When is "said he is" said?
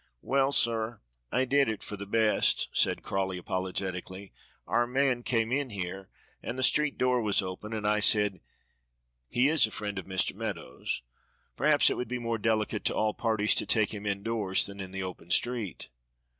7.99-9.67